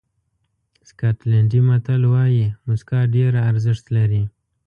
سکاټلېنډي 0.89 1.59
متل 1.67 2.01
وایي 2.13 2.45
موسکا 2.65 2.99
ډېره 3.15 3.39
ارزښت 3.49 3.85
لري. 3.95 4.23